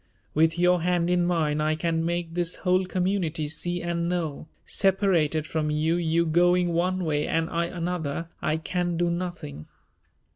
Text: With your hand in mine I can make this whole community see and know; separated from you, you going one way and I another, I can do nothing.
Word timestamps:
With 0.33 0.57
your 0.57 0.81
hand 0.81 1.11
in 1.11 1.25
mine 1.27 1.61
I 1.61 1.75
can 1.75 2.03
make 2.03 2.33
this 2.33 2.55
whole 2.65 2.85
community 2.87 3.47
see 3.47 3.83
and 3.83 4.09
know; 4.09 4.47
separated 4.65 5.45
from 5.45 5.69
you, 5.69 5.95
you 5.95 6.25
going 6.25 6.73
one 6.73 7.05
way 7.05 7.27
and 7.27 7.47
I 7.51 7.65
another, 7.65 8.27
I 8.41 8.57
can 8.57 8.97
do 8.97 9.11
nothing. 9.11 9.67